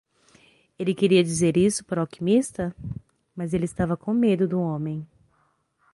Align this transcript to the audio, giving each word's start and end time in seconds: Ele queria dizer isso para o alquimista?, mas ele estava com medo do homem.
Ele 0.79 0.95
queria 0.95 1.23
dizer 1.23 1.55
isso 1.55 1.85
para 1.85 1.99
o 1.99 2.01
alquimista?, 2.01 2.75
mas 3.35 3.53
ele 3.53 3.65
estava 3.65 3.95
com 3.95 4.11
medo 4.15 4.47
do 4.47 4.59
homem. 4.59 5.07